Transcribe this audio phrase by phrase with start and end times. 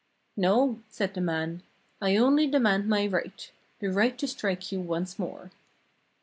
[0.35, 1.61] 'No,' said the man,'
[2.01, 3.51] I only demand my right—
[3.81, 5.51] the right to strike you once more.'